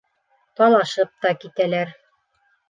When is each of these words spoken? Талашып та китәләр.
Талашып 0.59 1.11
та 1.27 1.33
китәләр. 1.45 1.93